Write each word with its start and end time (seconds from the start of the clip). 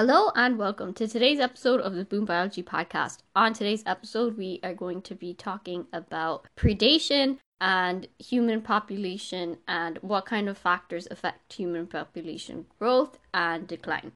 Hello 0.00 0.30
and 0.36 0.56
welcome 0.58 0.94
to 0.94 1.08
today's 1.08 1.40
episode 1.40 1.80
of 1.80 1.96
the 1.96 2.04
Boom 2.04 2.24
Biology 2.24 2.62
Podcast. 2.62 3.18
On 3.34 3.52
today's 3.52 3.82
episode, 3.84 4.38
we 4.38 4.60
are 4.62 4.72
going 4.72 5.02
to 5.02 5.16
be 5.16 5.34
talking 5.34 5.88
about 5.92 6.46
predation 6.56 7.38
and 7.60 8.06
human 8.20 8.60
population 8.60 9.58
and 9.66 9.98
what 10.02 10.24
kind 10.24 10.48
of 10.48 10.56
factors 10.56 11.08
affect 11.10 11.52
human 11.52 11.88
population 11.88 12.66
growth 12.78 13.18
and 13.34 13.66
decline. 13.66 14.12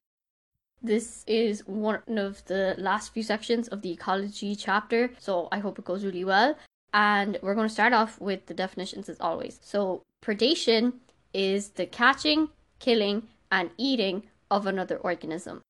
This 0.81 1.25
is 1.27 1.67
one 1.67 1.99
of 2.07 2.45
the 2.45 2.75
last 2.77 3.13
few 3.13 3.21
sections 3.21 3.67
of 3.67 3.81
the 3.81 3.91
ecology 3.91 4.55
chapter, 4.55 5.11
so 5.19 5.49
I 5.51 5.59
hope 5.59 5.77
it 5.77 5.83
goes 5.83 6.05
really 6.05 6.23
well. 6.23 6.57
And 6.93 7.37
we're 7.41 7.55
going 7.55 7.67
to 7.67 7.73
start 7.73 7.91
off 7.91 8.21
with 8.21 8.45
the 8.45 8.53
definitions 8.53 9.09
as 9.09 9.19
always. 9.19 9.59
So, 9.61 10.01
predation 10.23 10.93
is 11.33 11.71
the 11.71 11.85
catching, 11.85 12.47
killing, 12.79 13.27
and 13.51 13.69
eating 13.77 14.23
of 14.49 14.65
another 14.65 14.95
organism. 14.97 15.61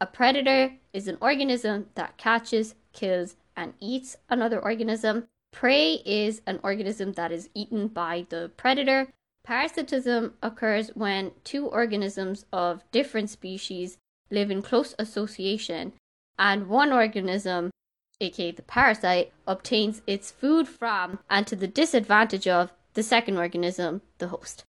A 0.00 0.06
predator 0.06 0.74
is 0.92 1.08
an 1.08 1.18
organism 1.20 1.86
that 1.94 2.16
catches, 2.16 2.74
kills, 2.92 3.36
and 3.56 3.74
eats 3.80 4.16
another 4.28 4.58
organism. 4.58 5.26
Prey 5.52 6.02
is 6.04 6.42
an 6.46 6.58
organism 6.62 7.12
that 7.12 7.30
is 7.30 7.48
eaten 7.54 7.88
by 7.88 8.26
the 8.28 8.50
predator. 8.56 9.08
Parasitism 9.44 10.34
occurs 10.42 10.88
when 10.94 11.32
two 11.44 11.66
organisms 11.66 12.46
of 12.52 12.82
different 12.90 13.30
species 13.30 13.98
live 14.30 14.50
in 14.50 14.62
close 14.62 14.94
association 14.98 15.92
and 16.38 16.66
one 16.66 16.92
organism, 16.92 17.70
aka 18.20 18.50
the 18.50 18.62
parasite, 18.62 19.32
obtains 19.46 20.02
its 20.06 20.32
food 20.32 20.66
from 20.66 21.20
and 21.30 21.46
to 21.46 21.54
the 21.54 21.68
disadvantage 21.68 22.48
of 22.48 22.72
the 22.94 23.02
second 23.02 23.36
organism, 23.36 24.02
the 24.18 24.28
host. 24.28 24.64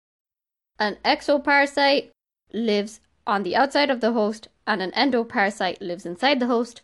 An 0.80 0.98
exoparasite 1.06 2.10
lives 2.52 3.00
on 3.26 3.44
the 3.44 3.56
outside 3.56 3.90
of 3.90 4.02
the 4.02 4.12
host, 4.12 4.48
and 4.66 4.82
an 4.82 4.92
endoparasite 4.92 5.82
lives 5.82 6.06
inside 6.06 6.40
the 6.40 6.48
host. 6.48 6.82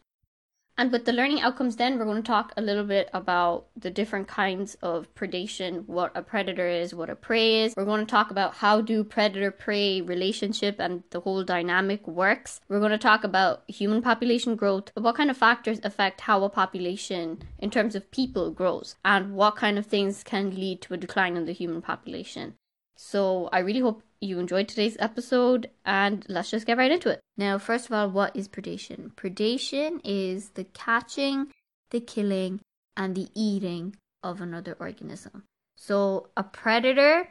And 0.77 0.93
with 0.93 1.03
the 1.03 1.11
learning 1.11 1.41
outcomes, 1.41 1.75
then 1.75 1.99
we're 1.99 2.05
going 2.05 2.23
to 2.23 2.25
talk 2.25 2.53
a 2.55 2.61
little 2.61 2.85
bit 2.85 3.09
about 3.13 3.65
the 3.75 3.89
different 3.91 4.29
kinds 4.29 4.75
of 4.75 5.13
predation, 5.13 5.85
what 5.87 6.13
a 6.15 6.21
predator 6.21 6.69
is, 6.69 6.95
what 6.95 7.09
a 7.09 7.17
prey 7.17 7.63
is. 7.63 7.73
We're 7.75 7.83
going 7.83 7.99
to 7.99 8.09
talk 8.09 8.31
about 8.31 8.53
how 8.53 8.79
do 8.79 9.03
predator 9.03 9.51
prey 9.51 9.99
relationship 9.99 10.77
and 10.79 11.03
the 11.09 11.19
whole 11.19 11.43
dynamic 11.43 12.07
works. 12.07 12.61
We're 12.69 12.79
going 12.79 12.93
to 12.93 12.97
talk 12.97 13.25
about 13.25 13.63
human 13.67 14.01
population 14.01 14.55
growth, 14.55 14.89
what 14.93 15.17
kind 15.17 15.29
of 15.29 15.35
factors 15.35 15.81
affect 15.83 16.21
how 16.21 16.45
a 16.45 16.49
population 16.49 17.39
in 17.57 17.71
terms 17.71 17.93
of 17.93 18.09
people 18.09 18.49
grows, 18.49 18.95
and 19.03 19.33
what 19.33 19.57
kind 19.57 19.77
of 19.77 19.85
things 19.85 20.23
can 20.23 20.55
lead 20.55 20.81
to 20.83 20.93
a 20.93 20.97
decline 20.97 21.35
in 21.35 21.45
the 21.45 21.51
human 21.51 21.81
population. 21.81 22.55
So 22.95 23.49
I 23.51 23.59
really 23.59 23.81
hope 23.81 24.01
you 24.21 24.39
enjoyed 24.39 24.67
today's 24.67 24.97
episode 24.99 25.69
and 25.85 26.25
let's 26.27 26.51
just 26.51 26.65
get 26.65 26.77
right 26.77 26.91
into 26.91 27.09
it. 27.09 27.21
Now, 27.37 27.57
first 27.57 27.85
of 27.85 27.93
all, 27.93 28.09
what 28.09 28.35
is 28.35 28.47
predation? 28.47 29.13
Predation 29.13 30.01
is 30.03 30.49
the 30.51 30.65
catching, 30.65 31.47
the 31.91 32.01
killing, 32.01 32.59
and 32.97 33.15
the 33.15 33.27
eating 33.33 33.95
of 34.23 34.41
another 34.41 34.75
organism. 34.79 35.43
So 35.77 36.27
a 36.35 36.43
predator 36.43 37.29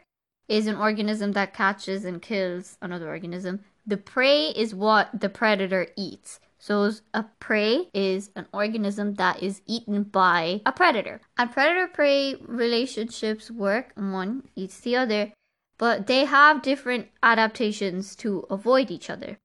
is 0.48 0.66
an 0.66 0.76
organism 0.76 1.32
that 1.32 1.52
catches 1.52 2.04
and 2.06 2.22
kills 2.22 2.78
another 2.80 3.08
organism. 3.08 3.60
The 3.86 3.98
prey 3.98 4.48
is 4.48 4.74
what 4.74 5.08
the 5.18 5.28
predator 5.28 5.88
eats. 5.96 6.40
So 6.58 6.90
a 7.14 7.24
prey 7.38 7.88
is 7.94 8.30
an 8.34 8.46
organism 8.52 9.14
that 9.14 9.42
is 9.42 9.60
eaten 9.66 10.02
by 10.02 10.62
a 10.66 10.72
predator. 10.72 11.20
And 11.36 11.52
predator 11.52 11.86
prey 11.86 12.34
relationships 12.40 13.50
work 13.50 13.92
one 13.94 14.48
eats 14.56 14.80
the 14.80 14.96
other 14.96 15.32
but 15.78 16.06
they 16.06 16.24
have 16.24 16.62
different 16.62 17.08
adaptations 17.22 18.14
to 18.16 18.44
avoid 18.50 18.90
each 18.90 19.08
other. 19.08 19.38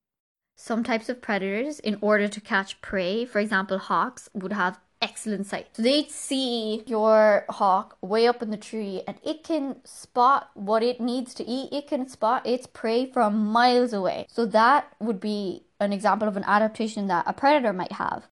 Some 0.56 0.84
types 0.84 1.10
of 1.10 1.22
predators, 1.22 1.80
in 1.80 1.98
order 2.02 2.28
to 2.28 2.42
catch 2.42 2.82
prey, 2.82 3.26
for 3.26 3.40
example, 3.40 3.78
hawks, 3.78 4.30
would 4.34 4.54
have 4.54 4.80
excellent 5.02 5.46
sight. 5.46 5.68
So 5.74 5.82
they'd 5.82 6.10
see 6.10 6.84
your 6.88 7.46
hawk 7.50 7.98
way 8.02 8.26
up 8.26 8.42
in 8.42 8.52
the 8.52 8.58
tree 8.58 9.04
and 9.06 9.18
it 9.24 9.44
can 9.44 9.84
spot 9.84 10.50
what 10.54 10.82
it 10.82 11.02
needs 11.02 11.34
to 11.36 11.44
eat. 11.46 11.74
It 11.74 11.88
can 11.88 12.08
spot 12.08 12.48
its 12.48 12.66
prey 12.66 13.06
from 13.06 13.46
miles 13.48 13.92
away. 13.92 14.28
So 14.30 14.46
that 14.46 14.94
would 15.02 15.20
be 15.20 15.66
an 15.82 15.92
example 15.92 16.28
of 16.28 16.38
an 16.38 16.46
adaptation 16.46 17.08
that 17.08 17.26
a 17.28 17.34
predator 17.34 17.74
might 17.74 17.92
have. 17.92 18.28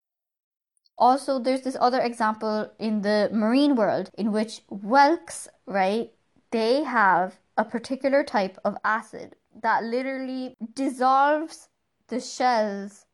Also, 0.98 1.40
there's 1.40 1.62
this 1.62 1.78
other 1.82 2.00
example 2.00 2.72
in 2.80 3.02
the 3.02 3.30
marine 3.34 3.76
world 3.76 4.10
in 4.18 4.32
which 4.32 4.62
whelks, 4.70 5.50
right, 5.66 6.12
they 6.52 6.84
have 6.84 7.40
a 7.62 7.64
particular 7.64 8.24
type 8.24 8.58
of 8.66 8.76
acid 8.84 9.36
that 9.62 9.84
literally 9.84 10.56
dissolves 10.74 11.70
the 12.08 12.20
shells 12.20 13.06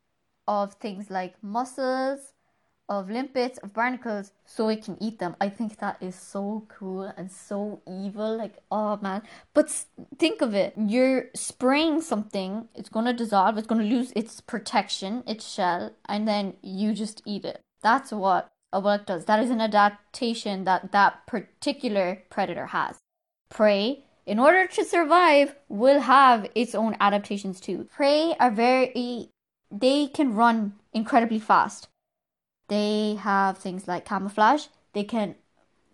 of 0.47 0.73
things 0.75 1.09
like 1.09 1.35
mussels, 1.43 2.31
of 2.87 3.09
limpets, 3.09 3.57
of 3.57 3.73
barnacles, 3.73 4.31
so 4.45 4.69
it 4.69 4.85
can 4.85 4.95
eat 5.01 5.19
them. 5.19 5.35
I 5.41 5.49
think 5.49 5.79
that 5.79 5.97
is 5.99 6.15
so 6.15 6.65
cool 6.69 7.11
and 7.17 7.29
so 7.29 7.81
evil. 7.85 8.37
Like, 8.37 8.55
oh 8.71 8.97
man. 9.01 9.21
But 9.53 9.69
think 10.17 10.41
of 10.41 10.55
it 10.55 10.73
you're 10.77 11.25
spraying 11.35 11.99
something, 11.99 12.69
it's 12.73 12.87
gonna 12.87 13.11
dissolve, 13.11 13.57
it's 13.57 13.67
gonna 13.67 13.83
lose 13.83 14.13
its 14.15 14.39
protection, 14.39 15.23
its 15.27 15.45
shell, 15.45 15.91
and 16.07 16.25
then 16.25 16.53
you 16.61 16.93
just 16.93 17.21
eat 17.25 17.43
it. 17.43 17.59
That's 17.83 18.13
what 18.13 18.47
a 18.71 18.81
whelk 18.81 19.05
does. 19.07 19.25
That 19.25 19.43
is 19.43 19.49
an 19.49 19.59
adaptation 19.59 20.63
that 20.63 20.93
that 20.93 21.27
particular 21.27 22.23
predator 22.29 22.67
has. 22.67 22.99
Prey 23.49 24.06
in 24.27 24.39
order 24.39 24.67
to 24.67 24.83
survive, 24.83 25.55
will 25.69 26.01
have 26.01 26.51
its 26.53 26.75
own 26.75 26.97
adaptations 26.99 27.61
too. 27.61 27.87
Prey 27.95 28.35
are 28.41 28.51
very, 28.51 29.29
they 29.71 30.07
can 30.07 30.35
run 30.35 30.73
incredibly 30.93 31.39
fast. 31.39 31.87
They 32.67 33.15
have 33.21 33.57
things 33.57 33.87
like 33.87 34.03
camouflage. 34.03 34.67
They 34.91 35.05
can 35.05 35.35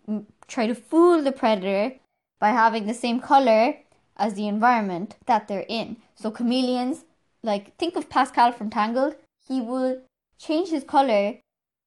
mm, 0.08 0.24
try 0.48 0.66
to 0.66 0.74
fool 0.74 1.22
the 1.22 1.30
predator 1.30 1.94
by 2.40 2.48
having 2.48 2.86
the 2.86 2.94
same 2.94 3.20
color 3.20 3.76
as 4.16 4.34
the 4.34 4.48
environment 4.48 5.14
that 5.26 5.46
they're 5.46 5.66
in. 5.68 5.98
So 6.16 6.32
chameleons, 6.32 7.04
like 7.44 7.76
think 7.76 7.94
of 7.94 8.10
Pascal 8.10 8.50
from 8.50 8.68
Tangled, 8.68 9.14
he 9.46 9.60
will 9.60 10.02
change 10.38 10.70
his 10.70 10.82
color 10.82 11.38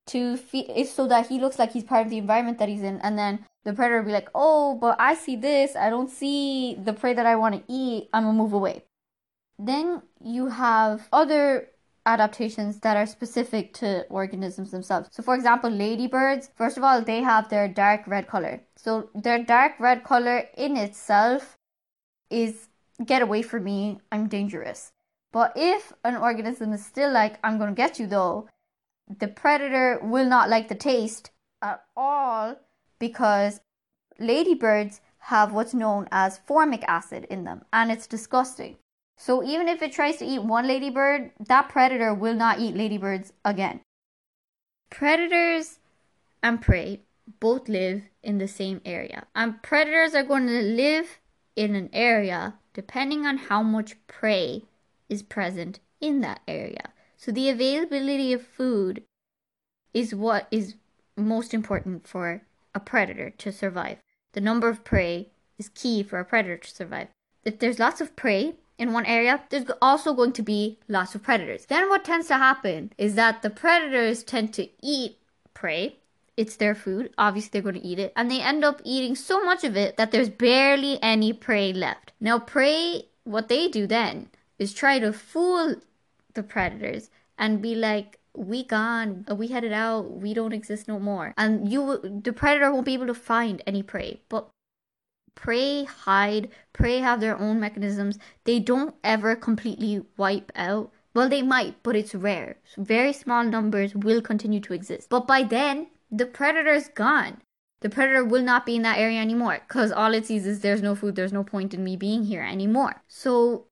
to 0.08 0.38
feel 0.38 0.86
so 0.86 1.08
that 1.08 1.28
he 1.28 1.40
looks 1.40 1.60
like 1.60 1.72
he's 1.72 1.84
part 1.84 2.06
of 2.06 2.10
the 2.10 2.18
environment 2.18 2.58
that 2.60 2.70
he's 2.70 2.84
in 2.84 3.00
and 3.02 3.18
then 3.18 3.46
the 3.68 3.74
predator 3.74 4.02
be 4.02 4.14
like, 4.14 4.30
oh, 4.34 4.76
but 4.76 4.96
I 4.98 5.14
see 5.14 5.36
this. 5.36 5.76
I 5.76 5.90
don't 5.90 6.10
see 6.10 6.76
the 6.76 6.94
prey 6.94 7.14
that 7.14 7.26
I 7.26 7.36
want 7.36 7.56
to 7.56 7.64
eat. 7.68 8.08
I'm 8.14 8.24
to 8.24 8.32
move 8.32 8.54
away. 8.54 8.86
Then 9.60 10.04
you 10.24 10.48
have 10.48 11.10
other 11.12 11.68
adaptations 12.06 12.80
that 12.80 12.96
are 12.96 13.06
specific 13.06 13.74
to 13.74 14.06
organisms 14.08 14.72
themselves. 14.72 15.10
So, 15.12 15.22
for 15.22 15.36
example, 15.36 15.70
ladybirds, 15.70 16.50
first 16.56 16.78
of 16.78 16.84
all, 16.84 17.02
they 17.02 17.22
have 17.22 17.50
their 17.50 17.68
dark 17.68 18.08
red 18.08 18.30
color. 18.30 18.62
So, 18.78 19.10
their 19.14 19.44
dark 19.44 19.74
red 19.80 20.06
color 20.06 20.46
in 20.56 20.78
itself 20.78 21.58
is 22.30 22.70
get 23.06 23.22
away 23.22 23.42
from 23.42 23.66
me, 23.66 24.00
I'm 24.14 24.30
dangerous. 24.30 24.94
But 25.34 25.52
if 25.58 25.92
an 26.06 26.16
organism 26.16 26.72
is 26.72 26.86
still 26.86 27.12
like, 27.12 27.38
I'm 27.44 27.60
to 27.60 27.72
get 27.74 28.00
you 28.00 28.08
though, 28.08 28.48
the 29.08 29.28
predator 29.28 30.00
will 30.02 30.26
not 30.26 30.50
like 30.50 30.68
the 30.68 30.76
taste 30.76 31.32
at 31.62 31.84
all 31.96 32.56
because 33.00 33.62
ladybirds 34.20 35.02
have 35.20 35.54
what's 35.54 35.74
known 35.74 36.08
as 36.12 36.40
formic 36.46 36.84
acid 36.88 37.26
in 37.30 37.44
them 37.44 37.64
and 37.72 37.92
it's 37.92 38.08
disgusting. 38.08 38.78
So 39.18 39.44
even 39.44 39.68
if 39.68 39.82
it 39.82 39.92
tries 39.92 40.18
to 40.18 40.26
eat 40.26 40.44
one 40.44 40.68
ladybird, 40.68 41.32
that 41.48 41.70
predator 41.70 42.14
will 42.14 42.36
not 42.36 42.60
eat 42.60 42.76
ladybirds 42.76 43.34
again. 43.44 43.82
Predators 44.90 45.80
and 46.44 46.62
prey 46.62 47.02
both 47.40 47.68
live 47.68 48.04
in 48.24 48.38
the 48.38 48.48
same 48.48 48.80
area. 48.86 49.26
And 49.36 49.62
predators 49.64 50.14
are 50.14 50.24
going 50.24 50.48
to 50.48 50.62
live 50.62 51.20
in 51.56 51.76
an 51.76 51.90
area 51.92 52.56
depending 52.74 53.26
on 53.26 53.38
how 53.38 53.64
much 53.64 53.96
prey 54.06 54.64
is 55.10 55.24
present 55.24 55.80
in 56.00 56.22
that 56.22 56.42
area. 56.48 56.94
So 57.18 57.32
the 57.32 57.50
availability 57.50 58.32
of 58.32 58.46
food 58.46 59.04
is 59.94 60.14
what 60.14 60.48
is 60.52 60.76
most 61.16 61.54
important 61.54 62.08
for 62.08 62.44
a 62.76 62.80
predator 62.80 63.32
to 63.32 63.52
survive. 63.52 63.98
The 64.34 64.42
number 64.42 64.70
of 64.70 64.84
prey 64.84 65.30
is 65.58 65.70
key 65.70 66.04
for 66.04 66.20
a 66.20 66.26
predator 66.26 66.58
to 66.58 66.70
survive. 66.70 67.08
If 67.44 67.58
there's 67.58 67.80
lots 67.80 68.02
of 68.02 68.16
prey 68.16 68.56
in 68.78 68.94
one 68.94 69.06
area, 69.06 69.42
there's 69.50 69.66
also 69.82 70.14
going 70.14 70.34
to 70.34 70.44
be 70.44 70.78
lots 70.88 71.16
of 71.16 71.24
predators. 71.24 71.66
Then 71.66 71.90
what 71.90 72.06
tends 72.06 72.28
to 72.28 72.36
happen 72.36 72.94
is 72.98 73.16
that 73.16 73.42
the 73.42 73.50
predators 73.50 74.24
tend 74.24 74.54
to 74.54 74.70
eat 74.84 75.18
prey. 75.56 75.96
It's 76.36 76.58
their 76.58 76.76
food. 76.76 77.12
Obviously, 77.18 77.50
they're 77.52 77.72
going 77.72 77.82
to 77.82 77.88
eat 77.88 77.98
it. 77.98 78.14
And 78.16 78.30
they 78.30 78.42
end 78.42 78.64
up 78.64 78.80
eating 78.84 79.16
so 79.16 79.44
much 79.44 79.64
of 79.64 79.76
it 79.76 79.98
that 79.98 80.12
there's 80.12 80.30
barely 80.30 81.02
any 81.02 81.34
prey 81.34 81.74
left. 81.74 82.14
Now, 82.20 82.38
prey, 82.38 83.08
what 83.24 83.50
they 83.50 83.68
do 83.68 83.88
then 83.88 84.30
is 84.60 84.72
try 84.72 85.00
to 85.00 85.12
fool 85.12 85.78
the 86.38 86.44
predators 86.44 87.10
and 87.38 87.62
be 87.62 87.76
like, 87.76 88.20
we 88.34 88.64
gone, 88.64 89.26
we 89.36 89.48
headed 89.48 89.74
out, 89.74 90.12
we 90.12 90.34
don't 90.34 90.54
exist 90.54 90.88
no 90.88 91.00
more. 91.00 91.34
And 91.38 91.70
you, 91.70 92.00
the 92.24 92.32
predator 92.32 92.72
won't 92.72 92.86
be 92.86 92.94
able 92.94 93.08
to 93.08 93.14
find 93.14 93.62
any 93.68 93.84
prey. 93.84 94.22
But 94.30 94.48
prey 95.36 95.84
hide, 95.84 96.50
prey 96.72 97.00
have 97.00 97.20
their 97.20 97.38
own 97.38 97.60
mechanisms. 97.60 98.18
They 98.46 98.60
don't 98.60 98.96
ever 99.04 99.36
completely 99.36 100.06
wipe 100.16 100.52
out 100.56 100.92
Well, 101.18 101.30
they 101.30 101.42
might, 101.42 101.82
but 101.82 101.96
it's 101.96 102.14
rare. 102.14 102.58
Very 102.78 103.12
small 103.12 103.44
numbers 103.44 103.96
will 103.96 104.22
continue 104.22 104.60
to 104.60 104.74
exist. 104.74 105.10
But 105.10 105.26
by 105.26 105.42
then, 105.42 105.88
the 106.12 106.28
predator's 106.28 106.90
gone. 106.90 107.42
The 107.82 107.90
predator 107.90 108.24
will 108.24 108.44
not 108.44 108.68
be 108.68 108.76
in 108.76 108.84
that 108.84 109.00
area 109.00 109.20
anymore 109.20 109.62
because 109.68 109.92
all 109.92 110.14
it 110.14 110.28
sees 110.28 110.46
is 110.46 110.60
there's 110.60 110.84
no 110.84 110.94
food, 110.94 111.16
there's 111.16 111.34
no 111.34 111.44
point 111.44 111.74
in 111.74 111.84
me 111.84 111.96
being 111.96 112.26
here 112.26 112.44
anymore. 112.44 113.02
So 113.08 113.66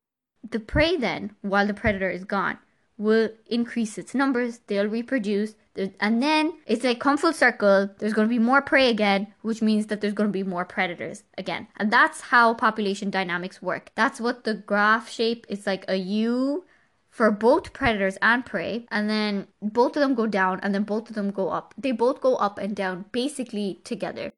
the 0.52 0.60
prey 0.60 0.98
then, 0.98 1.36
while 1.42 1.68
the 1.68 1.74
predator 1.74 2.10
is 2.10 2.24
gone, 2.24 2.58
will 2.98 3.30
increase 3.48 3.98
its 3.98 4.16
numbers, 4.16 4.60
they'll 4.68 4.88
reproduce, 4.88 5.56
and 6.00 6.24
then 6.24 6.54
it's 6.66 6.86
like 6.86 7.02
come 7.02 7.18
full 7.18 7.34
circle, 7.34 7.90
there's 7.98 8.14
going 8.14 8.28
to 8.28 8.34
be 8.34 8.40
more 8.40 8.62
prey 8.62 8.90
again, 8.90 9.28
which 9.42 9.62
means 9.62 9.88
that 9.88 10.00
there's 10.00 10.14
going 10.14 10.30
to 10.30 10.34
be 10.34 10.44
more 10.44 10.64
predators 10.64 11.24
again. 11.38 11.68
And 11.76 11.92
that's 11.92 12.22
how 12.22 12.54
population 12.54 13.10
dynamics 13.10 13.62
work. 13.62 13.92
That's 13.96 14.22
what 14.22 14.46
the 14.46 14.54
graph 14.54 15.10
shape 15.10 15.46
is 15.50 15.68
like 15.68 15.84
a 15.90 15.98
U 15.98 16.64
for 17.10 17.32
both 17.32 17.74
predators 17.74 18.18
and 18.22 18.46
prey, 18.46 18.86
and 18.90 19.10
then 19.10 19.48
both 19.62 19.98
of 19.98 20.02
them 20.02 20.16
go 20.16 20.28
down 20.28 20.60
and 20.62 20.74
then 20.74 20.84
both 20.84 21.10
of 21.10 21.16
them 21.16 21.32
go 21.32 21.50
up. 21.50 21.74
They 21.78 21.92
both 21.92 22.22
go 22.22 22.36
up 22.36 22.58
and 22.58 22.76
down 22.76 23.06
basically 23.12 23.82
together. 23.84 24.32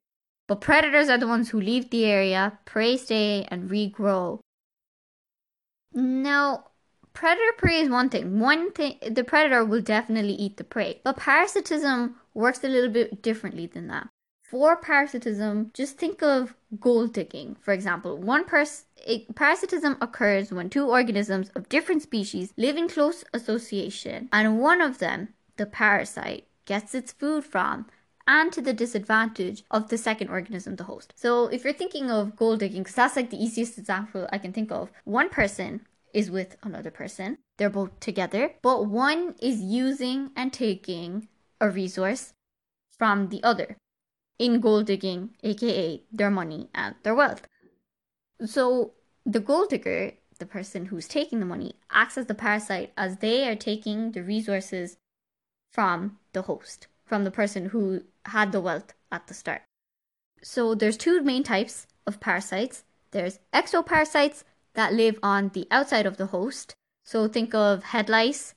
But 0.48 0.60
predators 0.60 1.08
are 1.08 1.18
the 1.18 1.28
ones 1.28 1.50
who 1.50 1.60
leave 1.60 1.90
the 1.90 2.06
area, 2.06 2.58
prey 2.64 2.96
stay 2.96 3.46
and 3.50 3.70
regrow. 3.70 4.40
Now, 5.92 6.70
predator 7.12 7.52
prey 7.56 7.80
is 7.80 7.90
one 7.90 8.08
thing. 8.08 8.40
One 8.40 8.72
thing, 8.72 8.98
the 9.10 9.24
predator 9.24 9.64
will 9.64 9.80
definitely 9.80 10.34
eat 10.34 10.56
the 10.56 10.64
prey. 10.64 11.00
But 11.04 11.16
parasitism 11.16 12.16
works 12.34 12.62
a 12.62 12.68
little 12.68 12.90
bit 12.90 13.22
differently 13.22 13.66
than 13.66 13.88
that. 13.88 14.08
For 14.42 14.76
parasitism, 14.76 15.72
just 15.74 15.98
think 15.98 16.22
of 16.22 16.54
gold 16.80 17.12
digging, 17.12 17.56
for 17.60 17.74
example. 17.74 18.16
One 18.16 18.46
person 18.46 18.86
parasitism 19.34 19.98
occurs 20.00 20.50
when 20.50 20.70
two 20.70 20.88
organisms 20.88 21.50
of 21.54 21.68
different 21.68 22.00
species 22.00 22.54
live 22.56 22.78
in 22.78 22.88
close 22.88 23.24
association, 23.34 24.30
and 24.32 24.58
one 24.58 24.80
of 24.80 24.98
them, 24.98 25.34
the 25.58 25.66
parasite, 25.66 26.46
gets 26.64 26.94
its 26.94 27.12
food 27.12 27.44
from 27.44 27.86
and 28.28 28.52
to 28.52 28.60
the 28.60 28.74
disadvantage 28.74 29.64
of 29.70 29.88
the 29.88 29.98
second 29.98 30.28
organism, 30.28 30.76
the 30.76 30.84
host. 30.84 31.14
So, 31.16 31.46
if 31.46 31.64
you're 31.64 31.72
thinking 31.72 32.10
of 32.10 32.36
gold 32.36 32.60
digging, 32.60 32.82
because 32.82 32.94
that's 32.94 33.16
like 33.16 33.30
the 33.30 33.42
easiest 33.42 33.78
example 33.78 34.28
I 34.30 34.38
can 34.38 34.52
think 34.52 34.70
of, 34.70 34.90
one 35.04 35.30
person 35.30 35.80
is 36.12 36.30
with 36.30 36.56
another 36.62 36.90
person, 36.90 37.38
they're 37.56 37.70
both 37.70 37.98
together, 38.00 38.52
but 38.62 38.86
one 38.86 39.34
is 39.40 39.60
using 39.60 40.30
and 40.36 40.52
taking 40.52 41.28
a 41.60 41.70
resource 41.70 42.34
from 42.96 43.30
the 43.30 43.42
other 43.42 43.76
in 44.38 44.60
gold 44.60 44.86
digging, 44.86 45.30
aka 45.42 46.02
their 46.12 46.30
money 46.30 46.68
and 46.74 46.94
their 47.02 47.14
wealth. 47.14 47.46
So 48.44 48.92
the 49.24 49.40
gold 49.40 49.70
digger, 49.70 50.12
the 50.38 50.46
person 50.46 50.86
who's 50.86 51.08
taking 51.08 51.40
the 51.40 51.46
money, 51.46 51.74
acts 51.90 52.18
as 52.18 52.26
the 52.26 52.34
parasite 52.34 52.92
as 52.96 53.16
they 53.16 53.48
are 53.48 53.56
taking 53.56 54.12
the 54.12 54.22
resources 54.22 54.98
from 55.72 56.18
the 56.32 56.42
host, 56.42 56.86
from 57.08 57.24
the 57.24 57.30
person 57.30 57.66
who 57.66 58.02
had 58.26 58.52
the 58.52 58.60
wealth 58.60 58.94
at 59.10 59.26
the 59.26 59.34
start. 59.34 59.62
So 60.42 60.74
there's 60.74 60.96
two 60.96 61.22
main 61.22 61.42
types 61.42 61.86
of 62.06 62.20
parasites. 62.20 62.84
There's 63.10 63.40
exoparasites 63.52 64.44
that 64.74 64.92
live 64.92 65.18
on 65.22 65.50
the 65.54 65.66
outside 65.70 66.06
of 66.06 66.16
the 66.16 66.26
host. 66.26 66.74
So 67.04 67.26
think 67.26 67.54
of 67.54 67.82
head 67.84 68.08
lice. 68.08 68.54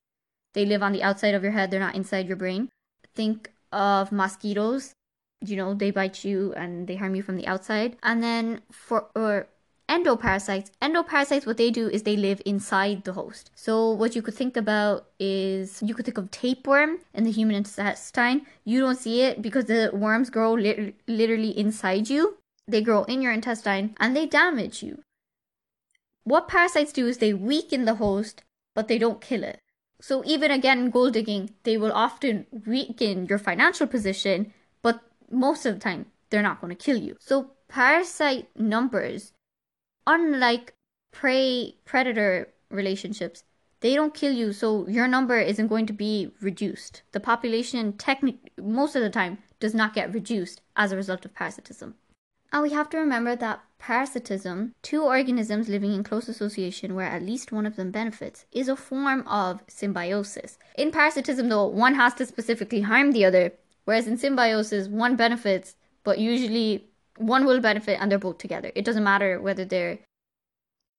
They 0.53 0.65
live 0.65 0.83
on 0.83 0.91
the 0.91 1.03
outside 1.03 1.33
of 1.33 1.43
your 1.43 1.53
head, 1.53 1.71
they're 1.71 1.79
not 1.79 1.95
inside 1.95 2.27
your 2.27 2.37
brain. 2.37 2.69
Think 3.15 3.51
of 3.71 4.11
mosquitoes. 4.11 4.93
You 5.43 5.55
know, 5.55 5.73
they 5.73 5.91
bite 5.91 6.23
you 6.23 6.53
and 6.53 6.87
they 6.87 6.97
harm 6.97 7.15
you 7.15 7.23
from 7.23 7.37
the 7.37 7.47
outside. 7.47 7.97
And 8.03 8.21
then 8.21 8.61
for 8.71 9.07
or 9.15 9.47
endoparasites. 9.91 10.71
Endoparasites, 10.81 11.45
what 11.45 11.57
they 11.57 11.69
do 11.69 11.89
is 11.89 12.03
they 12.03 12.15
live 12.15 12.41
inside 12.45 13.03
the 13.03 13.13
host. 13.13 13.51
So 13.55 13.91
what 13.91 14.15
you 14.15 14.21
could 14.21 14.33
think 14.33 14.55
about 14.55 15.07
is 15.19 15.83
you 15.83 15.93
could 15.93 16.05
think 16.05 16.17
of 16.17 16.31
tapeworm 16.31 16.99
in 17.13 17.25
the 17.25 17.31
human 17.31 17.57
intestine. 17.57 18.45
You 18.63 18.79
don't 18.79 18.97
see 18.97 19.21
it 19.21 19.41
because 19.41 19.65
the 19.65 19.91
worms 19.93 20.29
grow 20.29 20.53
li- 20.53 20.95
literally 21.07 21.57
inside 21.57 22.09
you. 22.09 22.37
They 22.67 22.81
grow 22.81 23.03
in 23.03 23.21
your 23.21 23.33
intestine 23.33 23.95
and 23.99 24.15
they 24.15 24.25
damage 24.25 24.81
you. 24.81 25.03
What 26.23 26.47
parasites 26.47 26.93
do 26.93 27.07
is 27.07 27.17
they 27.17 27.33
weaken 27.33 27.85
the 27.85 27.95
host, 27.95 28.43
but 28.73 28.87
they 28.87 28.97
don't 28.97 29.19
kill 29.19 29.43
it. 29.43 29.59
So 29.99 30.23
even 30.25 30.51
again 30.51 30.79
in 30.79 30.89
gold 30.89 31.13
digging, 31.13 31.51
they 31.63 31.77
will 31.77 31.91
often 31.91 32.45
weaken 32.65 33.25
your 33.25 33.39
financial 33.39 33.87
position, 33.87 34.53
but 34.81 35.01
most 35.29 35.65
of 35.65 35.73
the 35.75 35.79
time 35.79 36.05
they're 36.29 36.41
not 36.41 36.61
going 36.61 36.75
to 36.75 36.83
kill 36.83 36.97
you. 36.97 37.17
So 37.19 37.51
parasite 37.67 38.47
numbers 38.55 39.33
unlike 40.07 40.73
prey 41.11 41.75
predator 41.85 42.47
relationships, 42.69 43.43
they 43.81 43.95
don't 43.95 44.13
kill 44.13 44.31
you, 44.31 44.53
so 44.53 44.87
your 44.87 45.07
number 45.07 45.39
isn't 45.39 45.67
going 45.67 45.87
to 45.87 45.93
be 45.93 46.31
reduced. 46.39 47.01
The 47.11 47.19
population, 47.19 47.93
technically, 47.93 48.51
most 48.61 48.95
of 48.95 49.01
the 49.01 49.09
time, 49.09 49.39
does 49.59 49.73
not 49.73 49.93
get 49.93 50.13
reduced 50.13 50.61
as 50.75 50.91
a 50.91 50.95
result 50.95 51.25
of 51.25 51.33
parasitism. 51.33 51.95
And 52.53 52.61
we 52.61 52.71
have 52.71 52.89
to 52.89 52.97
remember 52.97 53.35
that 53.35 53.61
parasitism, 53.79 54.73
two 54.81 55.03
organisms 55.03 55.69
living 55.69 55.93
in 55.93 56.03
close 56.03 56.27
association 56.27 56.93
where 56.93 57.07
at 57.07 57.23
least 57.23 57.51
one 57.51 57.65
of 57.65 57.75
them 57.75 57.91
benefits, 57.91 58.45
is 58.51 58.67
a 58.67 58.75
form 58.75 59.25
of 59.27 59.61
symbiosis. 59.67 60.59
In 60.77 60.91
parasitism, 60.91 61.49
though, 61.49 61.67
one 61.67 61.95
has 61.95 62.13
to 62.15 62.25
specifically 62.25 62.81
harm 62.81 63.13
the 63.13 63.25
other, 63.25 63.53
whereas 63.85 64.05
in 64.05 64.17
symbiosis, 64.17 64.87
one 64.87 65.15
benefits, 65.15 65.75
but 66.03 66.19
usually 66.19 66.90
one 67.21 67.45
will 67.45 67.59
benefit 67.59 67.97
and 67.99 68.11
they're 68.11 68.19
both 68.19 68.37
together. 68.37 68.71
It 68.75 68.85
doesn't 68.85 69.03
matter 69.03 69.39
whether 69.39 69.65
they're 69.65 69.99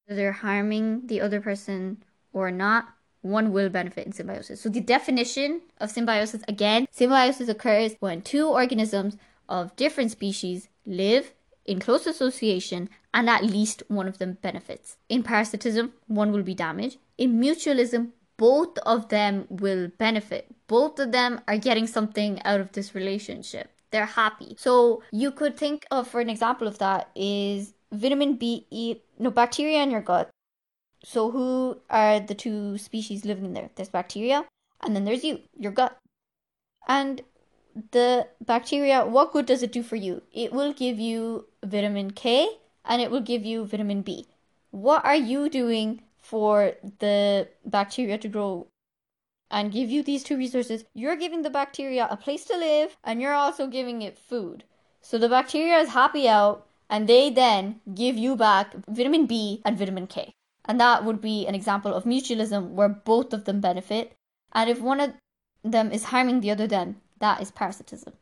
they're 0.08 0.32
harming 0.32 1.06
the 1.06 1.20
other 1.20 1.40
person 1.40 2.02
or 2.32 2.50
not. 2.50 2.88
One 3.22 3.52
will 3.52 3.68
benefit 3.68 4.06
in 4.06 4.12
symbiosis. 4.12 4.60
So 4.60 4.68
the 4.68 4.80
definition 4.80 5.62
of 5.78 5.90
symbiosis 5.90 6.42
again, 6.48 6.86
symbiosis 6.90 7.48
occurs 7.48 7.94
when 8.00 8.20
two 8.20 8.48
organisms 8.48 9.16
of 9.48 9.76
different 9.76 10.10
species 10.10 10.68
live 10.84 11.32
in 11.64 11.78
close 11.78 12.06
association 12.06 12.88
and 13.14 13.30
at 13.30 13.44
least 13.44 13.84
one 13.86 14.08
of 14.08 14.18
them 14.18 14.38
benefits. 14.42 14.96
In 15.08 15.22
parasitism, 15.22 15.92
one 16.08 16.32
will 16.32 16.42
be 16.42 16.54
damaged. 16.54 16.98
In 17.16 17.40
mutualism, 17.40 18.10
both 18.36 18.76
of 18.78 19.08
them 19.08 19.46
will 19.48 19.88
benefit. 19.98 20.52
Both 20.66 20.98
of 20.98 21.12
them 21.12 21.40
are 21.46 21.58
getting 21.58 21.86
something 21.86 22.42
out 22.42 22.60
of 22.60 22.72
this 22.72 22.92
relationship 22.94 23.70
they're 23.92 24.06
happy. 24.06 24.56
So 24.58 25.02
you 25.12 25.30
could 25.30 25.56
think 25.56 25.86
of, 25.90 26.08
for 26.08 26.20
an 26.20 26.30
example 26.30 26.66
of 26.66 26.78
that, 26.78 27.10
is 27.14 27.74
vitamin 27.92 28.34
B, 28.36 28.66
E, 28.70 28.96
no, 29.18 29.30
bacteria 29.30 29.82
in 29.82 29.90
your 29.90 30.00
gut. 30.00 30.30
So 31.04 31.30
who 31.30 31.80
are 31.90 32.20
the 32.20 32.34
two 32.34 32.78
species 32.78 33.24
living 33.24 33.44
in 33.44 33.52
there? 33.52 33.70
There's 33.74 33.88
bacteria, 33.88 34.44
and 34.82 34.96
then 34.96 35.04
there's 35.04 35.24
you, 35.24 35.40
your 35.58 35.72
gut. 35.72 35.96
And 36.88 37.22
the 37.90 38.26
bacteria, 38.44 39.04
what 39.04 39.32
good 39.32 39.46
does 39.46 39.62
it 39.62 39.72
do 39.72 39.82
for 39.82 39.96
you? 39.96 40.22
It 40.32 40.52
will 40.52 40.72
give 40.72 40.98
you 40.98 41.46
vitamin 41.64 42.10
K 42.10 42.48
and 42.84 43.00
it 43.00 43.10
will 43.10 43.20
give 43.20 43.44
you 43.44 43.64
vitamin 43.64 44.02
B. 44.02 44.26
What 44.70 45.04
are 45.04 45.16
you 45.16 45.48
doing 45.48 46.02
for 46.18 46.72
the 46.98 47.48
bacteria 47.64 48.18
to 48.18 48.28
grow 48.28 48.66
and 49.52 49.70
give 49.70 49.90
you 49.90 50.02
these 50.02 50.24
two 50.24 50.36
resources, 50.36 50.84
you're 50.94 51.14
giving 51.14 51.42
the 51.42 51.50
bacteria 51.50 52.08
a 52.10 52.16
place 52.16 52.44
to 52.46 52.56
live 52.56 52.96
and 53.04 53.20
you're 53.20 53.34
also 53.34 53.66
giving 53.66 54.00
it 54.00 54.18
food. 54.18 54.64
So 55.02 55.18
the 55.18 55.28
bacteria 55.28 55.78
is 55.78 55.90
happy 55.90 56.26
out 56.26 56.66
and 56.88 57.06
they 57.06 57.28
then 57.28 57.80
give 57.94 58.16
you 58.16 58.34
back 58.34 58.74
vitamin 58.88 59.26
B 59.26 59.60
and 59.64 59.78
vitamin 59.78 60.06
K. 60.06 60.32
And 60.64 60.80
that 60.80 61.04
would 61.04 61.20
be 61.20 61.46
an 61.46 61.54
example 61.54 61.92
of 61.92 62.04
mutualism 62.04 62.70
where 62.70 62.88
both 62.88 63.32
of 63.32 63.44
them 63.44 63.60
benefit. 63.60 64.14
And 64.52 64.70
if 64.70 64.80
one 64.80 65.00
of 65.00 65.12
them 65.62 65.92
is 65.92 66.04
harming 66.04 66.40
the 66.40 66.50
other, 66.50 66.66
then 66.66 66.96
that 67.18 67.42
is 67.42 67.50
parasitism. 67.50 68.14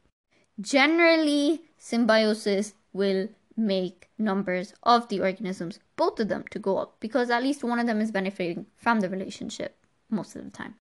Generally, 0.60 1.62
symbiosis 1.78 2.74
will 2.92 3.28
make 3.56 4.08
numbers 4.18 4.74
of 4.82 5.08
the 5.08 5.20
organisms, 5.20 5.78
both 5.96 6.18
of 6.18 6.28
them, 6.28 6.44
to 6.50 6.58
go 6.58 6.78
up 6.78 6.96
because 6.98 7.30
at 7.30 7.42
least 7.42 7.62
one 7.62 7.78
of 7.78 7.86
them 7.86 8.00
is 8.00 8.10
benefiting 8.10 8.66
from 8.76 9.00
the 9.00 9.08
relationship 9.08 9.76
most 10.10 10.34
of 10.34 10.44
the 10.44 10.50
time. 10.50 10.74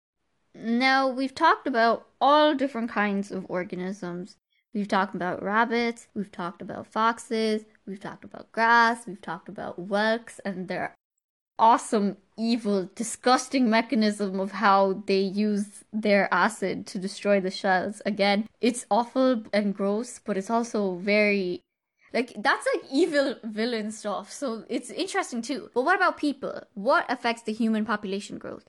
Now, 0.54 1.08
we've 1.08 1.34
talked 1.34 1.66
about 1.66 2.06
all 2.20 2.54
different 2.54 2.90
kinds 2.90 3.30
of 3.30 3.46
organisms. 3.48 4.36
We've 4.74 4.88
talked 4.88 5.14
about 5.14 5.42
rabbits, 5.42 6.08
we've 6.14 6.30
talked 6.30 6.60
about 6.60 6.86
foxes, 6.86 7.64
we've 7.86 8.00
talked 8.00 8.24
about 8.24 8.52
grass, 8.52 9.06
we've 9.06 9.20
talked 9.20 9.48
about 9.48 9.78
whelks 9.78 10.40
and 10.44 10.68
their 10.68 10.94
awesome, 11.58 12.16
evil, 12.36 12.88
disgusting 12.94 13.68
mechanism 13.68 14.38
of 14.38 14.52
how 14.52 15.02
they 15.06 15.20
use 15.20 15.84
their 15.92 16.32
acid 16.32 16.86
to 16.86 16.98
destroy 16.98 17.40
the 17.40 17.50
shells. 17.50 18.00
Again, 18.06 18.48
it's 18.60 18.86
awful 18.90 19.42
and 19.52 19.74
gross, 19.74 20.20
but 20.24 20.36
it's 20.36 20.50
also 20.50 20.96
very 20.96 21.62
like 22.12 22.32
that's 22.38 22.66
like 22.74 22.84
evil 22.92 23.34
villain 23.44 23.90
stuff. 23.90 24.32
So 24.32 24.64
it's 24.68 24.90
interesting 24.90 25.42
too. 25.42 25.70
But 25.74 25.82
what 25.82 25.96
about 25.96 26.16
people? 26.16 26.62
What 26.74 27.04
affects 27.10 27.42
the 27.42 27.52
human 27.52 27.84
population 27.84 28.38
growth? 28.38 28.68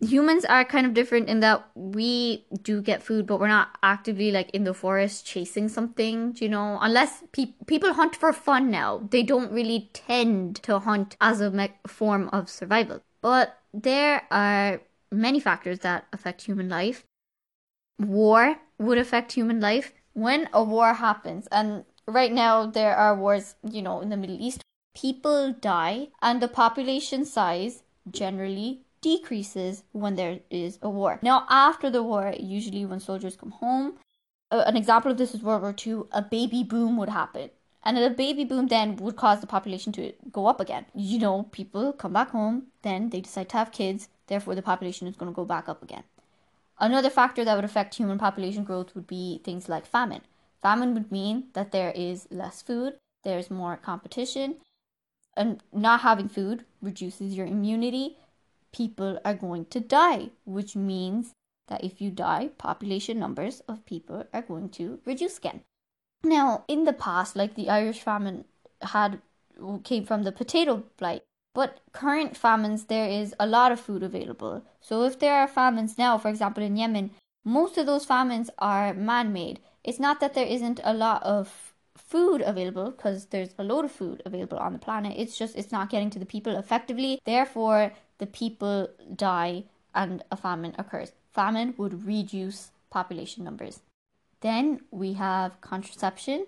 Humans 0.00 0.44
are 0.44 0.64
kind 0.64 0.86
of 0.86 0.94
different 0.94 1.28
in 1.28 1.40
that 1.40 1.68
we 1.74 2.46
do 2.62 2.80
get 2.80 3.02
food, 3.02 3.26
but 3.26 3.40
we're 3.40 3.48
not 3.48 3.76
actively 3.82 4.30
like 4.30 4.50
in 4.50 4.64
the 4.64 4.74
forest 4.74 5.26
chasing 5.26 5.68
something, 5.68 6.36
you 6.38 6.48
know, 6.48 6.78
unless 6.80 7.22
pe- 7.32 7.54
people 7.66 7.94
hunt 7.94 8.14
for 8.14 8.32
fun 8.32 8.70
now. 8.70 9.06
They 9.10 9.22
don't 9.22 9.52
really 9.52 9.90
tend 9.92 10.56
to 10.62 10.78
hunt 10.78 11.16
as 11.20 11.40
a 11.40 11.50
me- 11.50 11.74
form 11.86 12.28
of 12.32 12.48
survival. 12.48 13.02
But 13.20 13.58
there 13.74 14.26
are 14.30 14.80
many 15.10 15.40
factors 15.40 15.80
that 15.80 16.06
affect 16.12 16.42
human 16.42 16.68
life. 16.68 17.04
War 17.98 18.56
would 18.78 18.98
affect 18.98 19.32
human 19.32 19.60
life. 19.60 19.92
When 20.12 20.48
a 20.52 20.62
war 20.62 20.94
happens, 20.94 21.46
and 21.50 21.84
right 22.06 22.32
now 22.32 22.66
there 22.66 22.94
are 22.96 23.14
wars, 23.14 23.54
you 23.68 23.82
know, 23.82 24.00
in 24.00 24.08
the 24.08 24.16
Middle 24.16 24.40
East, 24.40 24.62
people 24.94 25.52
die 25.52 26.08
and 26.22 26.40
the 26.40 26.48
population 26.48 27.24
size 27.24 27.82
generally 28.10 28.82
decreases 29.00 29.82
when 29.92 30.16
there 30.16 30.40
is 30.50 30.78
a 30.82 30.88
war. 30.88 31.18
Now, 31.22 31.46
after 31.48 31.90
the 31.90 32.02
war, 32.02 32.34
usually 32.38 32.84
when 32.84 33.00
soldiers 33.00 33.36
come 33.36 33.50
home, 33.50 33.98
an 34.50 34.76
example 34.76 35.10
of 35.10 35.18
this 35.18 35.34
is 35.34 35.42
World 35.42 35.62
War 35.62 35.74
II, 35.86 36.04
a 36.12 36.22
baby 36.22 36.62
boom 36.62 36.96
would 36.96 37.08
happen. 37.08 37.50
And 37.84 37.96
a 37.96 38.10
baby 38.10 38.44
boom 38.44 38.66
then 38.66 38.96
would 38.96 39.16
cause 39.16 39.40
the 39.40 39.46
population 39.46 39.92
to 39.92 40.12
go 40.32 40.46
up 40.46 40.60
again. 40.60 40.86
You 40.94 41.18
know, 41.18 41.44
people 41.44 41.92
come 41.92 42.12
back 42.12 42.30
home, 42.30 42.66
then 42.82 43.10
they 43.10 43.20
decide 43.20 43.48
to 43.50 43.56
have 43.56 43.72
kids, 43.72 44.08
therefore 44.26 44.54
the 44.54 44.62
population 44.62 45.06
is 45.06 45.16
going 45.16 45.32
to 45.32 45.36
go 45.36 45.44
back 45.44 45.68
up 45.68 45.82
again. 45.82 46.02
Another 46.80 47.10
factor 47.10 47.44
that 47.44 47.54
would 47.54 47.64
affect 47.64 47.94
human 47.94 48.18
population 48.18 48.64
growth 48.64 48.94
would 48.94 49.06
be 49.06 49.40
things 49.44 49.68
like 49.68 49.86
famine. 49.86 50.22
Famine 50.60 50.94
would 50.94 51.12
mean 51.12 51.44
that 51.54 51.72
there 51.72 51.92
is 51.94 52.26
less 52.30 52.62
food, 52.62 52.94
there's 53.24 53.50
more 53.50 53.76
competition, 53.76 54.56
and 55.36 55.62
not 55.72 56.00
having 56.00 56.28
food 56.28 56.64
reduces 56.82 57.34
your 57.34 57.46
immunity. 57.46 58.16
People 58.72 59.18
are 59.24 59.34
going 59.34 59.64
to 59.66 59.80
die, 59.80 60.30
which 60.44 60.76
means 60.76 61.32
that 61.68 61.84
if 61.84 62.00
you 62.00 62.10
die, 62.10 62.50
population 62.58 63.18
numbers 63.18 63.60
of 63.68 63.84
people 63.86 64.24
are 64.32 64.42
going 64.42 64.68
to 64.70 65.00
reduce 65.04 65.38
again. 65.38 65.62
Now, 66.24 66.64
in 66.68 66.84
the 66.84 66.92
past, 66.92 67.36
like 67.36 67.54
the 67.54 67.68
Irish 67.68 68.00
famine 68.00 68.44
had 68.82 69.20
came 69.84 70.04
from 70.04 70.22
the 70.22 70.32
potato 70.32 70.84
blight, 70.96 71.22
but 71.54 71.80
current 71.92 72.36
famines 72.36 72.84
there 72.84 73.08
is 73.08 73.34
a 73.40 73.46
lot 73.46 73.72
of 73.72 73.80
food 73.80 74.02
available. 74.02 74.62
So 74.80 75.04
if 75.04 75.18
there 75.18 75.34
are 75.34 75.48
famines 75.48 75.98
now, 75.98 76.18
for 76.18 76.28
example 76.28 76.62
in 76.62 76.76
Yemen, 76.76 77.10
most 77.44 77.78
of 77.78 77.86
those 77.86 78.04
famines 78.04 78.50
are 78.58 78.94
man-made. 78.94 79.60
It's 79.84 79.98
not 79.98 80.20
that 80.20 80.34
there 80.34 80.46
isn't 80.46 80.80
a 80.84 80.94
lot 80.94 81.22
of 81.22 81.74
food 81.96 82.40
available 82.42 82.90
because 82.90 83.26
there's 83.26 83.54
a 83.58 83.64
load 83.64 83.84
of 83.84 83.92
food 83.92 84.22
available 84.24 84.58
on 84.58 84.72
the 84.72 84.78
planet. 84.78 85.14
It's 85.16 85.36
just 85.36 85.56
it's 85.56 85.72
not 85.72 85.90
getting 85.90 86.10
to 86.10 86.18
the 86.18 86.26
people 86.26 86.56
effectively. 86.56 87.20
Therefore, 87.24 87.92
the 88.18 88.26
people 88.26 88.88
die 89.14 89.64
and 89.94 90.22
a 90.30 90.36
famine 90.36 90.74
occurs. 90.78 91.12
Famine 91.32 91.74
would 91.76 92.06
reduce 92.06 92.70
population 92.90 93.44
numbers. 93.44 93.80
Then 94.40 94.80
we 94.90 95.14
have 95.14 95.60
contraception, 95.60 96.46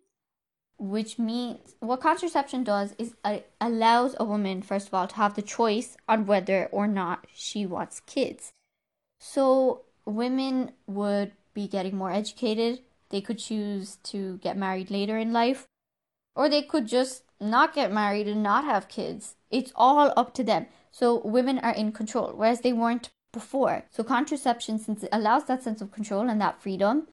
which 0.78 1.18
means 1.18 1.74
what 1.80 2.00
contraception 2.00 2.64
does 2.64 2.94
is 2.98 3.14
allows 3.60 4.14
a 4.18 4.24
woman, 4.24 4.62
first 4.62 4.88
of 4.88 4.94
all, 4.94 5.08
to 5.08 5.16
have 5.16 5.34
the 5.34 5.42
choice 5.42 5.96
on 6.08 6.26
whether 6.26 6.66
or 6.72 6.86
not 6.86 7.26
she 7.34 7.66
wants 7.66 8.00
kids. 8.00 8.52
So 9.18 9.82
women 10.04 10.72
would 10.86 11.32
be 11.52 11.66
getting 11.68 11.96
more 11.96 12.12
educated. 12.12 12.80
They 13.10 13.20
could 13.20 13.38
choose 13.38 13.96
to 14.04 14.38
get 14.38 14.56
married 14.56 14.90
later 14.90 15.18
in 15.18 15.32
life, 15.32 15.66
or 16.36 16.48
they 16.48 16.62
could 16.62 16.86
just 16.86 17.24
not 17.40 17.74
get 17.74 17.92
married 17.92 18.28
and 18.28 18.42
not 18.42 18.64
have 18.64 18.88
kids. 18.88 19.34
It's 19.50 19.72
all 19.74 20.12
up 20.16 20.32
to 20.34 20.44
them. 20.44 20.66
So 20.90 21.20
women 21.24 21.58
are 21.60 21.74
in 21.74 21.92
control, 21.92 22.32
whereas 22.34 22.60
they 22.60 22.72
weren't 22.72 23.10
before. 23.32 23.84
So 23.90 24.02
contraception, 24.02 24.78
since 24.78 25.04
it 25.04 25.10
allows 25.12 25.44
that 25.44 25.62
sense 25.62 25.80
of 25.80 25.92
control 25.92 26.28
and 26.28 26.40
that 26.40 26.60
freedom, 26.60 27.08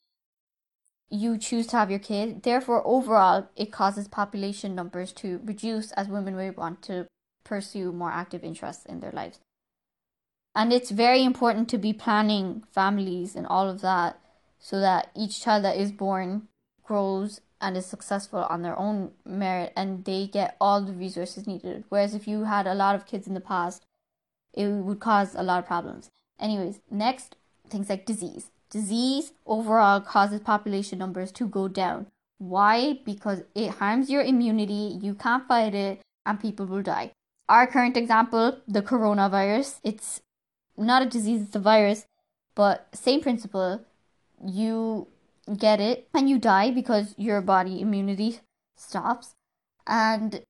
you 1.10 1.38
choose 1.38 1.68
to 1.68 1.78
have 1.78 1.90
your 1.90 2.00
kid. 2.00 2.44
Therefore, 2.44 2.86
overall, 2.86 3.50
it 3.56 3.72
causes 3.72 4.08
population 4.08 4.76
numbers 4.76 5.14
to 5.14 5.40
reduce 5.44 5.92
as 5.94 6.08
women 6.08 6.36
will 6.36 6.52
want 6.52 6.82
to 6.84 7.08
pursue 7.44 7.92
more 7.92 8.12
active 8.12 8.44
interests 8.44 8.86
in 8.86 9.00
their 9.00 9.12
lives. 9.12 9.40
And 10.56 10.74
it's 10.74 10.92
very 10.92 11.24
important 11.24 11.70
to 11.70 11.78
be 11.78 11.94
planning 11.94 12.64
families 12.72 13.36
and 13.36 13.46
all 13.46 13.70
of 13.70 13.82
that 13.82 14.20
so 14.60 14.80
that 14.80 15.12
each 15.16 15.42
child 15.42 15.64
that 15.64 15.78
is 15.78 15.92
born 15.92 16.48
grows 16.84 17.42
and 17.60 17.76
is 17.76 17.86
successful 17.86 18.46
on 18.50 18.62
their 18.62 18.78
own 18.78 19.12
merit 19.26 19.74
and 19.76 20.06
they 20.06 20.28
get 20.28 20.56
all 20.62 20.82
the 20.82 20.94
resources 20.94 21.48
needed. 21.48 21.84
Whereas 21.90 22.14
if 22.14 22.28
you 22.28 22.44
had 22.44 22.68
a 22.68 22.76
lot 22.76 22.96
of 22.96 23.06
kids 23.06 23.28
in 23.28 23.34
the 23.34 23.42
past, 23.42 23.84
it 24.54 24.68
would 24.68 25.00
cause 25.00 25.36
a 25.36 25.44
lot 25.44 25.60
of 25.60 25.66
problems. 25.66 26.10
Anyways, 26.40 26.80
next, 26.90 27.36
things 27.70 27.90
like 27.90 28.06
disease. 28.06 28.52
Disease 28.70 29.32
overall 29.46 30.02
causes 30.02 30.42
population 30.42 31.00
numbers 31.00 31.32
to 31.34 31.48
go 31.48 31.68
down. 31.68 32.08
Why? 32.38 33.00
Because 33.06 33.44
it 33.56 33.72
harms 33.72 34.10
your 34.10 34.22
immunity, 34.22 35.00
you 35.02 35.16
can't 35.16 35.48
fight 35.48 35.74
it, 35.74 36.02
and 36.26 36.40
people 36.40 36.66
will 36.66 36.84
die. 36.84 37.12
Our 37.50 37.66
current 37.66 37.98
example, 37.98 38.58
the 38.68 38.82
coronavirus, 38.82 39.80
it's 39.84 40.22
not 40.78 41.02
a 41.02 41.06
disease, 41.06 41.44
it's 41.44 41.56
a 41.56 41.60
virus, 41.60 42.06
but 42.56 42.88
same 42.94 43.22
principle. 43.22 43.82
You 44.46 45.08
get 45.56 45.80
it 45.80 46.08
and 46.14 46.30
you 46.30 46.38
die 46.38 46.72
because 46.72 47.14
your 47.18 47.42
body 47.42 47.82
immunity 47.82 48.40
stops. 48.76 49.36
And 49.86 50.42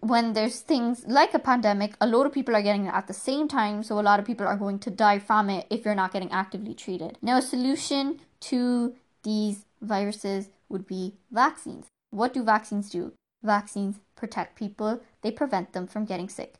when 0.00 0.34
there's 0.34 0.60
things 0.60 1.04
like 1.06 1.32
a 1.32 1.38
pandemic, 1.38 1.94
a 2.00 2.06
lot 2.06 2.26
of 2.26 2.32
people 2.32 2.54
are 2.54 2.62
getting 2.62 2.86
it 2.86 2.94
at 2.94 3.06
the 3.06 3.14
same 3.14 3.48
time, 3.48 3.82
so 3.82 3.98
a 3.98 4.02
lot 4.02 4.20
of 4.20 4.26
people 4.26 4.46
are 4.46 4.56
going 4.56 4.78
to 4.80 4.90
die 4.90 5.18
from 5.18 5.48
it 5.48 5.66
if 5.70 5.84
you're 5.84 5.94
not 5.94 6.12
getting 6.12 6.30
actively 6.30 6.74
treated. 6.74 7.16
Now, 7.22 7.38
a 7.38 7.42
solution 7.42 8.20
to 8.40 8.94
these 9.22 9.64
viruses 9.80 10.50
would 10.68 10.86
be 10.86 11.14
vaccines. 11.30 11.86
What 12.10 12.34
do 12.34 12.44
vaccines 12.44 12.90
do? 12.90 13.12
Vaccines 13.42 14.00
protect 14.14 14.56
people, 14.56 15.00
they 15.22 15.30
prevent 15.30 15.72
them 15.72 15.86
from 15.86 16.04
getting 16.04 16.28
sick. 16.28 16.54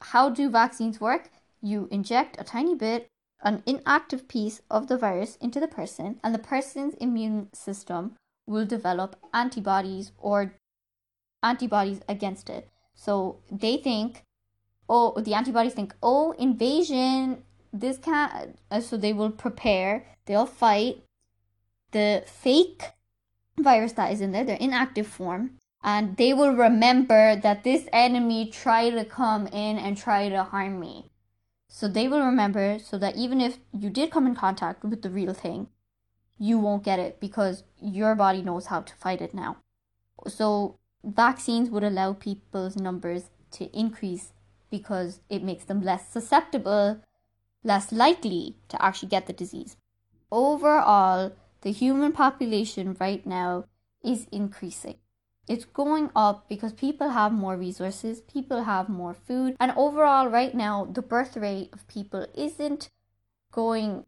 How 0.00 0.28
do 0.28 0.50
vaccines 0.50 1.00
work? 1.00 1.30
You 1.62 1.88
inject 1.90 2.36
a 2.40 2.44
tiny 2.44 2.74
bit, 2.74 3.08
an 3.42 3.62
inactive 3.66 4.28
piece 4.28 4.62
of 4.70 4.88
the 4.88 4.98
virus 4.98 5.36
into 5.36 5.60
the 5.60 5.68
person, 5.68 6.18
and 6.22 6.34
the 6.34 6.38
person's 6.38 6.94
immune 6.94 7.48
system 7.52 8.16
will 8.46 8.66
develop 8.66 9.16
antibodies 9.32 10.12
or 10.18 10.54
antibodies 11.42 12.00
against 12.08 12.50
it. 12.50 12.68
So 12.94 13.38
they 13.50 13.76
think, 13.76 14.24
oh, 14.88 15.20
the 15.20 15.34
antibodies 15.34 15.74
think, 15.74 15.94
oh, 16.02 16.32
invasion, 16.32 17.44
this 17.72 17.98
can't. 17.98 18.58
Uh, 18.70 18.80
so 18.80 18.96
they 18.96 19.12
will 19.12 19.30
prepare, 19.30 20.06
they'll 20.26 20.46
fight 20.46 21.02
the 21.92 22.24
fake 22.26 22.82
virus 23.58 23.92
that 23.92 24.12
is 24.12 24.20
in 24.20 24.32
there, 24.32 24.44
their 24.44 24.56
inactive 24.56 25.06
form, 25.06 25.52
and 25.82 26.16
they 26.16 26.34
will 26.34 26.52
remember 26.52 27.36
that 27.36 27.64
this 27.64 27.86
enemy 27.92 28.50
tried 28.50 28.90
to 28.90 29.04
come 29.04 29.46
in 29.48 29.78
and 29.78 29.96
try 29.96 30.28
to 30.28 30.42
harm 30.42 30.80
me. 30.80 31.10
So 31.68 31.86
they 31.86 32.08
will 32.08 32.24
remember 32.24 32.78
so 32.78 32.98
that 32.98 33.16
even 33.16 33.40
if 33.40 33.58
you 33.72 33.90
did 33.90 34.10
come 34.10 34.26
in 34.26 34.34
contact 34.34 34.82
with 34.82 35.02
the 35.02 35.10
real 35.10 35.34
thing, 35.34 35.68
you 36.38 36.58
won't 36.58 36.84
get 36.84 36.98
it 36.98 37.20
because 37.20 37.64
your 37.80 38.14
body 38.14 38.42
knows 38.42 38.66
how 38.66 38.80
to 38.80 38.94
fight 38.94 39.20
it 39.20 39.34
now. 39.34 39.58
So 40.26 40.78
vaccines 41.04 41.70
would 41.70 41.84
allow 41.84 42.14
people's 42.14 42.76
numbers 42.76 43.30
to 43.52 43.64
increase 43.78 44.32
because 44.70 45.20
it 45.28 45.42
makes 45.42 45.64
them 45.64 45.82
less 45.82 46.08
susceptible, 46.08 47.00
less 47.64 47.92
likely 47.92 48.56
to 48.68 48.82
actually 48.82 49.08
get 49.08 49.26
the 49.26 49.32
disease. 49.32 49.76
Overall, 50.30 51.32
the 51.62 51.72
human 51.72 52.12
population 52.12 52.96
right 53.00 53.24
now 53.26 53.64
is 54.04 54.26
increasing. 54.30 54.96
It's 55.48 55.64
going 55.64 56.10
up 56.14 56.48
because 56.48 56.72
people 56.72 57.10
have 57.10 57.32
more 57.32 57.56
resources, 57.56 58.20
people 58.20 58.64
have 58.64 58.88
more 58.88 59.14
food, 59.14 59.56
and 59.58 59.72
overall, 59.76 60.28
right 60.28 60.54
now, 60.54 60.84
the 60.84 61.02
birth 61.02 61.36
rate 61.36 61.70
of 61.72 61.88
people 61.88 62.26
isn't 62.34 62.90
going 63.50 64.04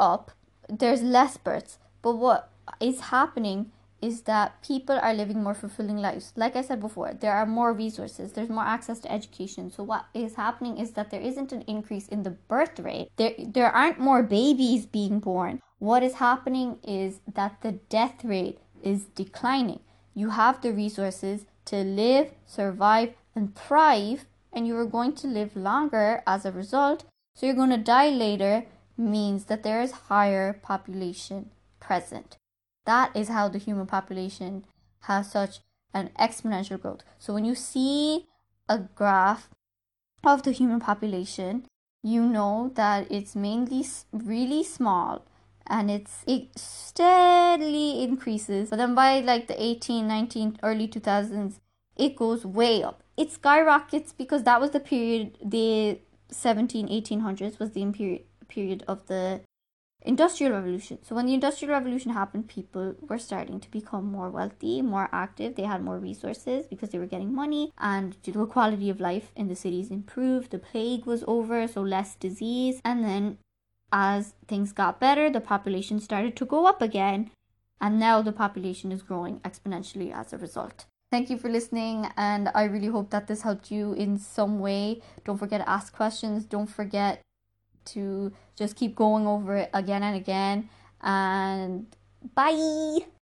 up. 0.00 0.32
There's 0.68 1.02
less 1.02 1.36
births, 1.36 1.78
but 2.02 2.16
what 2.16 2.50
is 2.80 3.00
happening 3.00 3.70
is 4.04 4.22
that 4.22 4.62
people 4.62 4.98
are 5.00 5.14
living 5.14 5.42
more 5.42 5.54
fulfilling 5.54 5.96
lives. 5.96 6.32
Like 6.36 6.56
I 6.56 6.60
said 6.60 6.80
before, 6.80 7.14
there 7.14 7.32
are 7.32 7.46
more 7.46 7.72
resources, 7.72 8.32
there's 8.32 8.50
more 8.50 8.64
access 8.64 9.00
to 9.00 9.12
education. 9.12 9.70
So 9.70 9.82
what 9.82 10.04
is 10.12 10.34
happening 10.34 10.76
is 10.76 10.90
that 10.92 11.10
there 11.10 11.22
isn't 11.22 11.52
an 11.52 11.62
increase 11.62 12.08
in 12.08 12.22
the 12.22 12.30
birth 12.30 12.78
rate. 12.80 13.08
There 13.16 13.32
there 13.38 13.70
aren't 13.70 13.98
more 13.98 14.22
babies 14.22 14.84
being 14.84 15.20
born. 15.20 15.62
What 15.78 16.02
is 16.02 16.14
happening 16.14 16.78
is 16.82 17.20
that 17.32 17.62
the 17.62 17.72
death 17.72 18.24
rate 18.24 18.58
is 18.82 19.04
declining. 19.04 19.80
You 20.14 20.30
have 20.30 20.60
the 20.60 20.72
resources 20.72 21.46
to 21.66 21.76
live, 21.76 22.32
survive, 22.46 23.14
and 23.34 23.54
thrive, 23.54 24.26
and 24.52 24.66
you 24.66 24.76
are 24.78 24.86
going 24.86 25.14
to 25.14 25.26
live 25.26 25.56
longer 25.56 26.22
as 26.26 26.44
a 26.44 26.52
result. 26.52 27.04
So 27.34 27.46
you're 27.46 27.54
going 27.54 27.70
to 27.70 27.76
die 27.76 28.10
later 28.10 28.66
means 28.96 29.46
that 29.46 29.64
there 29.64 29.82
is 29.82 30.06
higher 30.08 30.52
population 30.52 31.50
present. 31.80 32.36
That 32.86 33.16
is 33.16 33.28
how 33.28 33.48
the 33.48 33.58
human 33.58 33.86
population 33.86 34.64
has 35.02 35.30
such 35.30 35.60
an 35.92 36.10
exponential 36.18 36.80
growth. 36.80 37.02
So 37.18 37.34
when 37.34 37.44
you 37.44 37.54
see 37.54 38.26
a 38.68 38.78
graph 38.78 39.48
of 40.22 40.42
the 40.42 40.52
human 40.52 40.80
population, 40.80 41.66
you 42.02 42.22
know 42.22 42.70
that 42.74 43.10
it's 43.10 43.34
mainly 43.34 43.84
really 44.12 44.62
small 44.62 45.24
and 45.66 45.90
it's 45.90 46.22
it 46.26 46.58
steadily 46.58 48.02
increases 48.02 48.70
but 48.70 48.76
then 48.76 48.94
by 48.94 49.20
like 49.20 49.46
the 49.46 49.62
18 49.62 50.06
19 50.06 50.58
early 50.62 50.88
2000s 50.88 51.58
it 51.96 52.16
goes 52.16 52.44
way 52.44 52.82
up 52.82 53.02
it 53.16 53.30
skyrockets 53.30 54.12
because 54.12 54.42
that 54.42 54.60
was 54.60 54.70
the 54.70 54.80
period 54.80 55.38
the 55.44 55.98
17 56.30 56.88
1800s 56.88 57.58
was 57.58 57.70
the 57.70 57.84
period 57.92 58.22
period 58.48 58.84
of 58.86 59.06
the 59.06 59.40
industrial 60.04 60.52
revolution. 60.52 60.98
So 61.02 61.14
when 61.14 61.26
the 61.26 61.34
industrial 61.34 61.72
revolution 61.72 62.12
happened, 62.12 62.48
people 62.48 62.94
were 63.00 63.18
starting 63.18 63.58
to 63.60 63.70
become 63.70 64.04
more 64.04 64.30
wealthy, 64.30 64.82
more 64.82 65.08
active. 65.12 65.56
They 65.56 65.64
had 65.64 65.82
more 65.82 65.98
resources 65.98 66.66
because 66.66 66.90
they 66.90 66.98
were 66.98 67.06
getting 67.06 67.34
money 67.34 67.72
and 67.78 68.16
the 68.22 68.46
quality 68.46 68.90
of 68.90 69.00
life 69.00 69.32
in 69.34 69.48
the 69.48 69.56
cities 69.56 69.90
improved. 69.90 70.50
The 70.50 70.58
plague 70.58 71.06
was 71.06 71.24
over, 71.26 71.66
so 71.66 71.80
less 71.80 72.14
disease. 72.14 72.80
And 72.84 73.02
then 73.02 73.38
as 73.94 74.34
things 74.48 74.72
got 74.72 74.98
better, 74.98 75.30
the 75.30 75.40
population 75.40 76.00
started 76.00 76.34
to 76.36 76.44
go 76.44 76.66
up 76.66 76.82
again. 76.82 77.30
And 77.80 78.00
now 78.00 78.22
the 78.22 78.32
population 78.32 78.90
is 78.90 79.02
growing 79.02 79.38
exponentially 79.40 80.12
as 80.12 80.32
a 80.32 80.38
result. 80.38 80.86
Thank 81.12 81.30
you 81.30 81.38
for 81.38 81.48
listening, 81.48 82.08
and 82.16 82.50
I 82.54 82.64
really 82.64 82.88
hope 82.88 83.10
that 83.10 83.28
this 83.28 83.42
helped 83.42 83.70
you 83.70 83.92
in 83.92 84.18
some 84.18 84.58
way. 84.58 85.00
Don't 85.24 85.38
forget 85.38 85.60
to 85.60 85.68
ask 85.68 85.94
questions. 85.94 86.44
Don't 86.44 86.66
forget 86.66 87.20
to 87.94 88.32
just 88.56 88.74
keep 88.74 88.96
going 88.96 89.26
over 89.26 89.56
it 89.56 89.70
again 89.72 90.02
and 90.02 90.16
again. 90.16 90.68
And 91.00 91.86
bye. 92.34 93.13